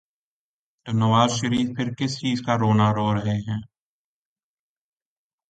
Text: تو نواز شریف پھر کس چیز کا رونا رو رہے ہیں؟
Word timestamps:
تو 0.85 0.91
نواز 0.91 1.29
شریف 1.31 1.67
پھر 1.75 1.93
کس 1.93 2.17
چیز 2.19 2.41
کا 2.41 2.55
رونا 2.57 2.91
رو 2.93 3.13
رہے 3.15 3.37
ہیں؟ 3.47 3.61